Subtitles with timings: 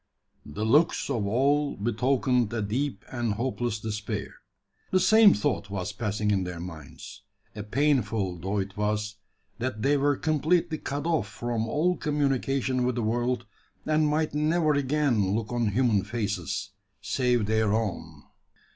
[0.47, 4.33] The looks of all betokened a deep and hopeless despair.
[4.89, 7.21] The same thought was passing in their minds.
[7.55, 9.17] A painful thought it was
[9.59, 13.45] that they were completely cut off from all communication with the world,
[13.85, 18.23] and might never again look on human faces, save their own!